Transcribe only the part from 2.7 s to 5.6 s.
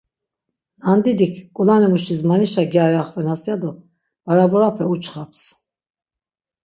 gyari axvenas ya do baraburape uçxaps.